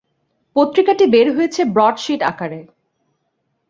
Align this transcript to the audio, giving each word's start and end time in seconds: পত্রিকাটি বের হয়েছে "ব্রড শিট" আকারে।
পত্রিকাটি 0.55 1.05
বের 1.05 1.27
হয়েছে 1.35 1.61
"ব্রড 1.65 1.95
শিট" 1.97 2.21
আকারে। 2.23 2.59